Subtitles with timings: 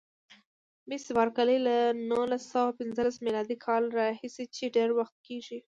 [0.89, 1.75] مس بارکلي: له
[2.09, 5.57] نولس سوه پنځلسم میلادي کال راهیسې چې ډېر وخت کېږي.